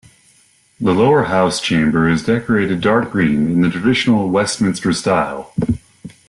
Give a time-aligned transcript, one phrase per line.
[0.79, 5.53] The lower house chamber is decorated dark green in the traditional Westminster style.